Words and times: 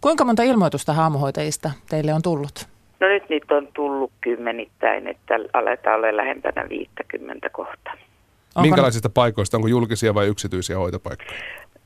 Kuinka 0.00 0.24
monta 0.24 0.42
ilmoitusta 0.42 0.92
haamuhoitajista 0.92 1.70
teille 1.88 2.14
on 2.14 2.22
tullut? 2.22 2.68
No 3.00 3.08
nyt 3.08 3.28
niitä 3.28 3.54
on 3.54 3.68
tullut 3.74 4.12
kymmenittäin, 4.20 5.06
että 5.06 5.34
aletaan 5.52 5.96
olla 5.96 6.16
lähempänä 6.16 6.68
50 6.68 7.50
kohta. 7.50 7.90
Onko 7.90 8.60
Minkälaisista 8.60 9.08
ne... 9.08 9.12
paikoista, 9.14 9.56
onko 9.56 9.68
julkisia 9.68 10.14
vai 10.14 10.26
yksityisiä 10.26 10.78
hoitopaikkoja? 10.78 11.40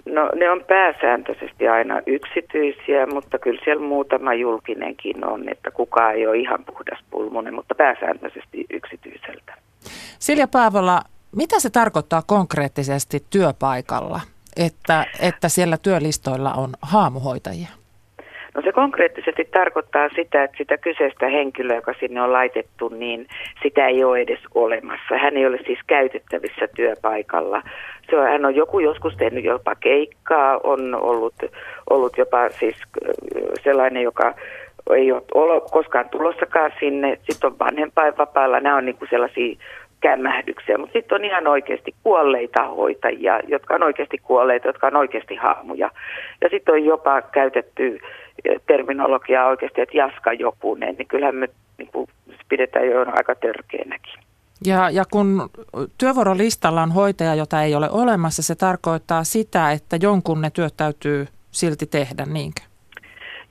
No 0.07 0.31
ne 0.35 0.51
on 0.51 0.65
pääsääntöisesti 0.69 1.69
aina 1.69 2.03
yksityisiä, 2.07 3.07
mutta 3.07 3.39
kyllä 3.39 3.61
siellä 3.65 3.87
muutama 3.87 4.35
julkinenkin 4.35 5.25
on, 5.25 5.49
että 5.49 5.71
kukaan 5.71 6.15
ei 6.15 6.27
ole 6.27 6.37
ihan 6.37 6.65
puhdas 6.65 7.05
pulmunen, 7.11 7.55
mutta 7.55 7.75
pääsääntöisesti 7.75 8.67
yksityiseltä. 8.71 9.55
Silja 10.19 10.49
Paavola, 10.49 11.03
mitä 11.37 11.61
se 11.61 11.71
tarkoittaa 11.71 12.23
konkreettisesti 12.27 13.25
työpaikalla, 13.31 14.21
että, 14.57 15.07
että 15.21 15.49
siellä 15.49 15.77
työlistoilla 15.77 16.53
on 16.53 16.73
haamuhoitajia? 16.83 17.69
No 18.55 18.63
se 18.63 18.73
konkreettisesti 18.73 19.45
tarkoittaa 19.45 20.09
sitä, 20.09 20.45
että 20.45 20.57
sitä 20.57 20.79
kyseistä 20.79 21.29
henkilöä, 21.29 21.77
joka 21.77 21.95
sinne 22.01 22.23
on 22.23 22.33
laitettu, 22.33 22.89
niin 22.89 23.27
sitä 23.63 23.87
ei 23.87 24.05
ole 24.05 24.21
edes 24.21 24.41
olemassa. 24.55 25.19
Hän 25.23 25.37
ei 25.37 25.47
ole 25.47 25.59
siis 25.67 25.79
käytettävissä 25.87 26.69
työpaikalla. 26.77 27.63
Se 28.11 28.19
on, 28.19 28.27
hän 28.27 28.45
on 28.45 28.55
joku 28.55 28.79
joskus 28.79 29.17
tehnyt 29.17 29.45
jopa 29.45 29.75
keikkaa, 29.75 30.61
on 30.65 30.95
ollut, 30.95 31.35
ollut 31.91 32.19
jopa 32.19 32.49
siis 32.49 32.77
sellainen, 33.65 34.03
joka 34.03 34.35
ei 34.97 35.13
ole 35.13 35.61
koskaan 35.71 36.09
tulossakaan 36.09 36.73
sinne. 36.81 37.19
Sitten 37.31 37.51
on 37.51 37.59
vanhempainvapailla. 37.59 38.61
Nämä 38.61 38.77
on 38.77 38.85
niin 38.85 38.97
kuin 38.97 39.09
sellaisia 39.11 39.57
kämmähdyksiä, 40.05 40.79
mutta 40.79 40.93
sitten 40.93 41.17
on 41.17 41.25
ihan 41.25 41.47
oikeasti 41.47 41.95
kuolleita 42.03 42.63
hoitajia, 42.69 43.41
jotka 43.49 43.75
on 43.75 43.83
oikeasti 43.83 44.19
kuolleita, 44.19 44.69
jotka 44.69 44.87
on 44.87 44.97
oikeasti 44.97 45.35
haamuja. 45.35 45.91
Ja 46.41 46.49
sitten 46.51 46.75
on 46.75 46.85
jopa 46.85 47.23
käytetty 47.23 48.01
terminologiaa 48.67 49.47
oikeasti, 49.47 49.81
että 49.81 49.97
jaska 49.97 50.33
jokunen, 50.33 50.95
niin 50.99 51.09
kyllähän 51.09 51.35
me 51.35 51.49
niin 51.79 51.89
kuin, 51.93 52.07
pidetään 52.49 52.87
jo 52.87 53.01
aika 53.01 53.35
törkeänäkin. 53.35 54.15
Ja, 54.67 54.91
ja 54.91 55.05
kun 55.13 55.51
työvuorolistalla 55.99 56.83
on 56.83 56.93
hoitaja, 56.93 57.35
jota 57.35 57.63
ei 57.63 57.75
ole 57.75 57.91
olemassa, 57.91 58.43
se 58.43 58.55
tarkoittaa 58.55 59.25
sitä, 59.25 59.73
että 59.73 59.97
jonkun 60.03 60.41
ne 60.41 60.51
työt 60.51 60.75
täytyy 60.77 61.27
silti 61.51 61.87
tehdä, 61.87 62.27
niinkö? 62.27 62.61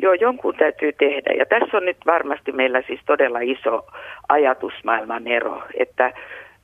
Joo, 0.03 0.13
jonkun 0.13 0.55
täytyy 0.55 0.93
tehdä. 0.93 1.33
Ja 1.37 1.45
tässä 1.45 1.77
on 1.77 1.85
nyt 1.85 1.97
varmasti 2.05 2.51
meillä 2.51 2.81
siis 2.87 2.99
todella 3.05 3.39
iso 3.39 3.85
ajatusmaailman 4.29 5.27
ero, 5.27 5.63
että 5.77 6.13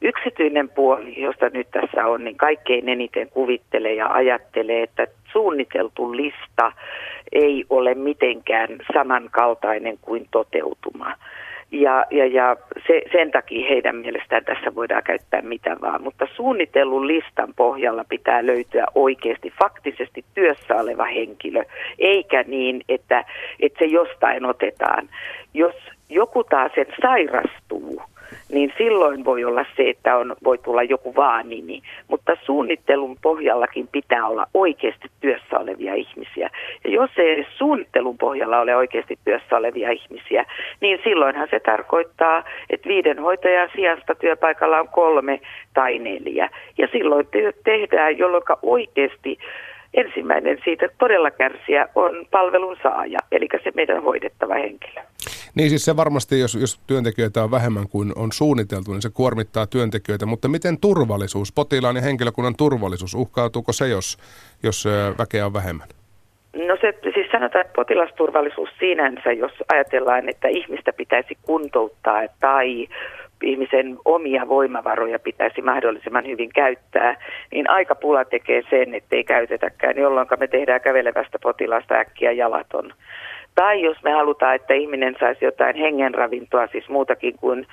yksityinen 0.02 0.70
puoli, 0.70 1.22
josta 1.22 1.50
nyt 1.50 1.68
tässä 1.72 2.06
on, 2.08 2.24
niin 2.24 2.38
kaikkein 2.38 2.90
eniten 2.90 3.30
kuvittelee 3.30 3.94
ja 3.94 4.08
ajattelee, 4.08 4.84
että 4.84 5.08
suunniteltu 5.32 6.16
lista 6.16 6.72
ei 7.32 7.66
ole 7.70 7.94
mitenkään 7.96 8.70
samankaltainen 8.94 9.98
kuin 10.02 10.28
toteutuma. 10.32 11.14
Ja, 11.72 12.06
ja, 12.12 12.26
ja 12.26 12.56
se, 12.88 13.02
sen 13.12 13.32
takia 13.32 13.70
heidän 13.70 13.96
mielestään 13.96 14.46
tässä 14.46 14.76
voidaan 14.76 15.04
käyttää 15.04 15.42
mitä 15.42 15.78
vaan. 15.82 16.04
Mutta 16.04 16.28
suunnitellun 16.36 17.08
listan 17.08 17.54
pohjalla 17.56 18.04
pitää 18.10 18.46
löytyä 18.46 18.86
oikeasti 18.96 19.54
faktisesti 19.64 20.26
työssä 20.34 20.76
oleva 20.76 21.06
henkilö, 21.06 21.64
eikä 22.00 22.44
niin, 22.48 22.82
että, 22.90 23.26
että 23.60 23.80
se 23.80 23.86
jostain 23.86 24.46
otetaan. 24.46 25.10
Jos 25.54 25.76
joku 26.10 26.44
taas 26.44 26.72
sen 26.76 26.86
sairastuu, 27.02 28.02
niin 28.52 28.74
silloin 28.78 29.26
voi 29.26 29.44
olla 29.44 29.66
se, 29.78 29.90
että 29.90 30.18
on, 30.18 30.36
voi 30.44 30.58
tulla 30.58 30.84
joku 30.84 31.16
vaanimi. 31.16 31.82
Mutta 32.08 32.38
suunnittelun 32.46 33.18
pohjallakin 33.22 33.88
pitää 33.88 34.28
olla 34.28 34.48
oikeasti 34.54 35.08
työssä 35.22 35.60
olevia 35.60 35.79
ihmisiä. 36.00 36.50
Ja 36.84 36.90
jos 36.90 37.10
ei 37.18 37.32
edes 37.32 37.58
suunnittelun 37.58 38.18
pohjalla 38.18 38.60
ole 38.60 38.76
oikeasti 38.76 39.20
työssä 39.26 39.58
olevia 39.58 39.92
ihmisiä, 39.92 40.46
niin 40.82 41.00
silloinhan 41.04 41.48
se 41.52 41.60
tarkoittaa, 41.60 42.44
että 42.70 42.90
viiden 42.90 43.20
hoitajan 43.20 43.70
sijasta 43.76 44.16
työpaikalla 44.16 44.80
on 44.80 44.88
kolme 44.88 45.42
tai 45.74 46.00
neljä. 46.00 46.50
Ja 46.78 46.88
silloin 46.92 47.28
työt 47.28 47.56
tehdään, 47.64 48.18
jolloin 48.18 48.44
oikeasti 48.62 49.38
ensimmäinen 49.94 50.58
siitä 50.64 50.90
todella 50.98 51.32
kärsiä 51.32 51.88
on 51.96 52.26
palvelun 52.32 52.78
saaja, 52.84 53.20
eli 53.32 53.48
se 53.64 53.72
meidän 53.76 54.04
hoidettava 54.04 54.54
henkilö. 54.54 55.02
Niin 55.56 55.70
siis 55.70 55.86
se 55.86 55.98
varmasti, 55.98 56.40
jos, 56.40 56.56
jos 56.56 56.80
työntekijöitä 56.88 57.44
on 57.44 57.52
vähemmän 57.52 57.90
kuin 57.90 58.14
on 58.16 58.32
suunniteltu, 58.32 58.92
niin 58.92 59.02
se 59.02 59.10
kuormittaa 59.10 59.68
työntekijöitä. 59.68 60.26
Mutta 60.26 60.48
miten 60.48 60.80
turvallisuus, 60.80 61.52
potilaan 61.54 61.96
ja 61.96 62.02
henkilökunnan 62.02 62.56
turvallisuus, 62.56 63.14
uhkautuuko 63.14 63.74
se, 63.74 63.88
jos, 63.88 64.18
jos 64.64 64.86
väkeä 65.18 65.46
on 65.46 65.54
vähemmän? 65.54 65.88
No 66.54 66.78
se 66.82 66.94
siis 67.14 67.28
sanotaan, 67.32 67.62
että 67.62 67.74
potilasturvallisuus 67.76 68.70
sinänsä, 68.80 69.32
jos 69.32 69.52
ajatellaan, 69.74 70.30
että 70.30 70.48
ihmistä 70.48 70.94
pitäisi 70.94 71.38
kuntouttaa 71.42 72.22
tai 72.40 72.88
ihmisen 73.44 73.98
omia 74.06 74.48
voimavaroja 74.48 75.20
pitäisi 75.20 75.62
mahdollisimman 75.62 76.26
hyvin 76.26 76.50
käyttää, 76.56 77.16
niin 77.52 77.70
aika 77.70 77.96
pula 77.96 78.26
tekee 78.26 78.62
sen, 78.70 78.96
että 78.96 79.16
ei 79.16 79.24
käytetäkään, 79.24 79.98
jolloin 79.98 80.28
me 80.40 80.48
tehdään 80.48 80.82
kävelevästä 80.82 81.40
potilaasta 81.40 81.96
äkkiä 81.96 82.32
jalaton. 82.32 82.94
Tai 83.60 83.82
jos 83.82 84.04
me 84.04 84.12
halutaan, 84.12 84.56
että 84.56 84.74
ihminen 84.74 85.16
saisi 85.20 85.46
jotain 85.46 85.76
hengenravintoa, 85.76 86.68
siis 86.68 86.90
muutakin 86.90 87.38
kuin 87.40 87.68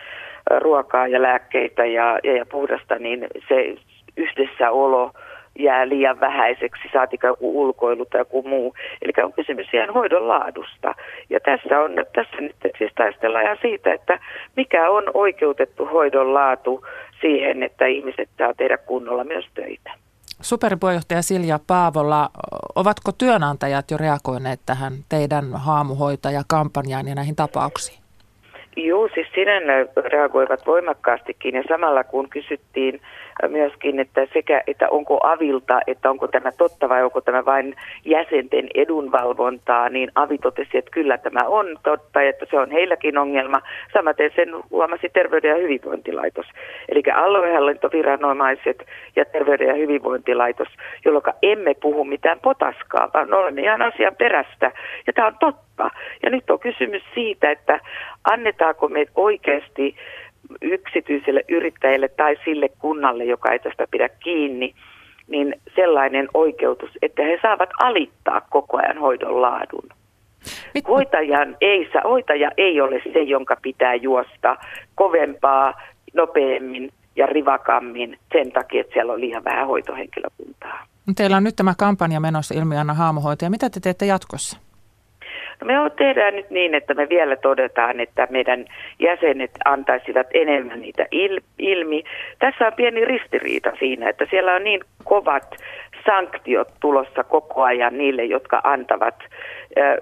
ruokaa 0.60 1.08
ja 1.08 1.22
lääkkeitä 1.22 1.84
ja, 1.84 2.18
ja, 2.24 2.36
ja 2.36 2.46
puhdasta, 2.46 2.98
niin 2.98 3.26
se 3.48 3.74
yhdessäolo 4.16 5.10
jää 5.58 5.88
liian 5.88 6.20
vähäiseksi, 6.20 6.82
saatika 6.92 7.26
joku 7.26 7.62
ulkoilu 7.62 8.04
tai 8.04 8.20
joku 8.20 8.42
muu. 8.42 8.74
Eli 9.02 9.12
on 9.24 9.32
kysymys 9.32 9.74
ihan 9.74 9.94
hoidon 9.94 10.28
laadusta. 10.28 10.94
Ja 11.30 11.40
tässä, 11.40 11.80
on, 11.80 11.92
tässä 12.14 12.36
nyt 12.40 12.56
siis 12.78 12.92
taistellaan 12.94 13.44
ihan 13.44 13.58
siitä, 13.62 13.92
että 13.92 14.18
mikä 14.56 14.90
on 14.90 15.04
oikeutettu 15.14 15.86
hoidon 15.86 16.34
laatu 16.34 16.86
siihen, 17.20 17.62
että 17.62 17.86
ihmiset 17.86 18.28
saa 18.38 18.54
tehdä 18.54 18.76
kunnolla 18.78 19.24
myös 19.24 19.46
töitä. 19.54 20.05
Superpuheenjohtaja 20.40 21.22
Silja 21.22 21.58
Paavola, 21.66 22.30
ovatko 22.74 23.12
työnantajat 23.12 23.90
jo 23.90 23.96
reagoineet 23.96 24.60
tähän 24.66 24.92
teidän 25.08 25.44
haamuhoitajakampanjaan 25.54 27.08
ja 27.08 27.14
näihin 27.14 27.36
tapauksiin? 27.36 27.98
Joo, 28.76 29.08
siis 29.14 29.26
sinällä 29.34 29.72
reagoivat 30.12 30.66
voimakkaastikin 30.66 31.54
ja 31.54 31.62
samalla 31.68 32.04
kun 32.04 32.28
kysyttiin 32.28 33.00
myöskin, 33.48 34.00
että 34.00 34.26
sekä, 34.32 34.62
että 34.66 34.88
onko 34.90 35.20
avilta, 35.22 35.80
että 35.86 36.10
onko 36.10 36.28
tämä 36.28 36.52
totta 36.52 36.88
vai 36.88 37.02
onko 37.02 37.20
tämä 37.20 37.44
vain 37.44 37.74
jäsenten 38.04 38.68
edunvalvontaa, 38.74 39.88
niin 39.88 40.10
avi 40.14 40.38
totesi, 40.38 40.78
että 40.78 40.90
kyllä 40.90 41.18
tämä 41.18 41.40
on 41.46 41.66
totta, 41.82 42.22
että 42.22 42.46
se 42.50 42.58
on 42.58 42.70
heilläkin 42.70 43.18
ongelma. 43.18 43.62
Samaten 43.92 44.30
sen 44.36 44.48
huomasi 44.70 45.08
Terveyden 45.08 45.50
ja 45.50 45.56
hyvinvointilaitos. 45.56 46.46
Eli 46.88 47.02
aluehallintoviranomaiset 47.14 48.86
ja 49.16 49.24
Terveyden 49.24 49.68
ja 49.68 49.74
hyvinvointilaitos, 49.74 50.68
jolloin 51.04 51.24
emme 51.42 51.74
puhu 51.74 52.04
mitään 52.04 52.40
potaskaa, 52.40 53.10
vaan 53.14 53.34
olemme 53.34 53.62
ihan 53.62 53.82
asian 53.82 54.16
perästä. 54.16 54.72
Ja 55.06 55.12
tämä 55.12 55.26
on 55.26 55.36
totta. 55.40 55.90
Ja 56.22 56.30
nyt 56.30 56.50
on 56.50 56.58
kysymys 56.58 57.02
siitä, 57.14 57.50
että 57.50 57.80
annetaanko 58.24 58.88
me 58.88 59.06
oikeasti 59.14 59.96
yksityiselle 60.62 61.44
yrittäjälle 61.48 62.08
tai 62.08 62.36
sille 62.44 62.68
kunnalle, 62.78 63.24
joka 63.24 63.52
ei 63.52 63.58
tästä 63.58 63.86
pidä 63.90 64.08
kiinni, 64.08 64.74
niin 65.28 65.54
sellainen 65.74 66.28
oikeutus, 66.34 66.90
että 67.02 67.22
he 67.22 67.38
saavat 67.42 67.70
alittaa 67.78 68.40
koko 68.40 68.76
ajan 68.76 68.98
hoidon 68.98 69.42
laadun. 69.42 69.88
Hoitajan 70.88 71.56
ei, 71.60 71.88
hoitaja 72.04 72.50
ei 72.56 72.80
ole 72.80 73.02
se, 73.12 73.20
jonka 73.20 73.56
pitää 73.62 73.94
juosta 73.94 74.56
kovempaa, 74.94 75.74
nopeammin 76.14 76.92
ja 77.16 77.26
rivakammin 77.26 78.18
sen 78.32 78.52
takia, 78.52 78.80
että 78.80 78.92
siellä 78.92 79.12
on 79.12 79.20
liian 79.20 79.44
vähän 79.44 79.66
hoitohenkilökuntaa. 79.66 80.86
Teillä 81.16 81.36
on 81.36 81.44
nyt 81.44 81.56
tämä 81.56 81.74
kampanja 81.78 82.20
menossa 82.20 82.54
Ilmianna 82.54 82.94
haamuhoitaja. 82.94 83.50
Mitä 83.50 83.70
te 83.70 83.80
teette 83.80 84.06
jatkossa? 84.06 84.65
Me 85.66 85.74
tehdään 85.96 86.36
nyt 86.36 86.50
niin, 86.50 86.74
että 86.74 86.94
me 86.94 87.08
vielä 87.08 87.36
todetaan, 87.36 88.00
että 88.00 88.26
meidän 88.30 88.64
jäsenet 88.98 89.50
antaisivat 89.64 90.26
enemmän 90.34 90.80
niitä 90.80 91.06
il, 91.10 91.40
ilmi. 91.58 92.04
Tässä 92.38 92.66
on 92.66 92.72
pieni 92.72 93.04
ristiriita 93.04 93.72
siinä, 93.78 94.08
että 94.08 94.26
siellä 94.30 94.54
on 94.54 94.64
niin 94.64 94.80
kovat 95.04 95.56
sanktiot 96.06 96.68
tulossa 96.80 97.24
koko 97.24 97.62
ajan 97.62 97.98
niille, 97.98 98.24
jotka 98.24 98.60
antavat 98.64 99.14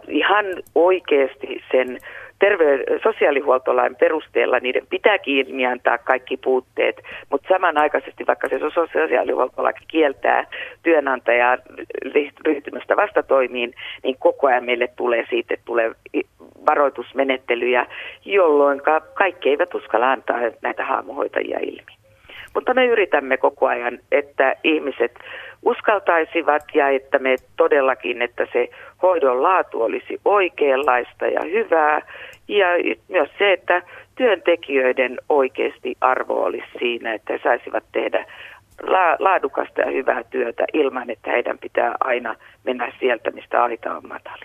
ihan 0.08 0.46
oikeasti 0.74 1.62
sen 1.72 1.98
terve- 2.44 3.00
sosiaalihuoltolain 3.02 3.96
perusteella 3.96 4.58
niiden 4.58 4.86
pitää 4.90 5.18
kiinni 5.18 5.66
antaa 5.66 5.98
kaikki 5.98 6.36
puutteet, 6.36 6.96
mutta 7.30 7.48
samanaikaisesti 7.48 8.26
vaikka 8.26 8.48
se 8.48 8.58
sosiaalihuoltolaki 8.92 9.84
kieltää 9.88 10.46
työnantajaa 10.82 11.58
ryhtymästä 12.46 12.96
vastatoimiin, 12.96 13.74
niin 14.02 14.16
koko 14.18 14.46
ajan 14.46 14.64
meille 14.64 14.88
tulee 14.96 15.26
siitä, 15.30 15.54
että 15.54 15.64
tulee 15.64 15.92
varoitusmenettelyjä, 16.66 17.86
jolloin 18.24 18.82
kaikki 19.14 19.48
eivät 19.48 19.74
uskalla 19.74 20.12
antaa 20.12 20.38
näitä 20.62 20.84
haamuhoitajia 20.84 21.58
ilmi. 21.62 22.03
Mutta 22.54 22.74
me 22.74 22.86
yritämme 22.86 23.36
koko 23.36 23.66
ajan, 23.66 23.98
että 24.12 24.56
ihmiset 24.64 25.12
uskaltaisivat 25.62 26.62
ja 26.74 26.88
että 26.88 27.18
me 27.18 27.36
todellakin, 27.56 28.22
että 28.22 28.46
se 28.52 28.68
hoidon 29.02 29.42
laatu 29.42 29.82
olisi 29.82 30.20
oikeanlaista 30.24 31.26
ja 31.26 31.42
hyvää. 31.42 32.02
Ja 32.48 32.66
myös 33.08 33.30
se, 33.38 33.52
että 33.52 33.82
työntekijöiden 34.16 35.18
oikeasti 35.28 35.94
arvo 36.00 36.42
olisi 36.44 36.66
siinä, 36.78 37.14
että 37.14 37.32
he 37.32 37.40
saisivat 37.42 37.84
tehdä 37.92 38.26
laadukasta 39.18 39.80
ja 39.80 39.90
hyvää 39.90 40.22
työtä 40.30 40.64
ilman, 40.72 41.10
että 41.10 41.30
heidän 41.30 41.58
pitää 41.58 41.94
aina 42.00 42.36
mennä 42.64 42.92
sieltä, 43.00 43.30
mistä 43.30 43.62
aita 43.64 43.96
on 43.96 44.02
matali. 44.08 44.24